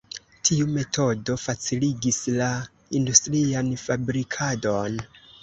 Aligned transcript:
Tiu 0.47 0.69
metodo 0.77 1.35
faciligis 1.43 2.17
la 2.39 2.47
industrian 3.01 3.71
fabrikadon. 3.83 4.99